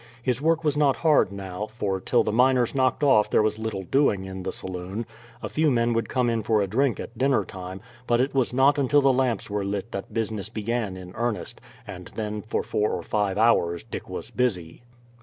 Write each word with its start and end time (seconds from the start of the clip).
His 0.23 0.41
work 0.41 0.63
was 0.63 0.75
not 0.75 0.95
hard 1.05 1.31
now, 1.31 1.67
for 1.67 1.99
till 2.01 2.23
the 2.23 2.31
miners 2.31 2.73
knocked 2.73 3.03
off 3.03 3.29
there 3.29 3.43
was 3.43 3.59
little 3.59 3.83
doing 3.83 4.25
in 4.25 4.41
the 4.41 4.51
saloon; 4.51 5.05
a 5.43 5.47
few 5.47 5.69
men 5.69 5.93
would 5.93 6.09
come 6.09 6.27
in 6.27 6.41
for 6.41 6.59
a 6.59 6.65
drink 6.65 6.99
at 6.99 7.15
dinnertime, 7.15 7.81
but 8.07 8.19
it 8.19 8.33
was 8.33 8.51
not 8.51 8.79
until 8.79 9.01
the 9.01 9.13
lamps 9.13 9.47
were 9.47 9.63
lit 9.63 9.91
that 9.91 10.11
business 10.11 10.49
began 10.49 10.97
in 10.97 11.11
earnest, 11.13 11.61
and 11.85 12.07
then 12.15 12.41
for 12.41 12.63
four 12.63 12.91
or 12.93 13.03
five 13.03 13.37
hours 13.37 13.83
Dick 13.83 14.09
was 14.09 14.31
busy. 14.31 14.81